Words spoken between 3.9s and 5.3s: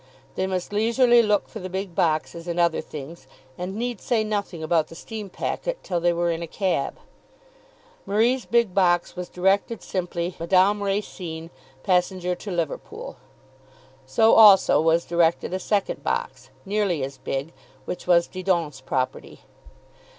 say nothing about the steam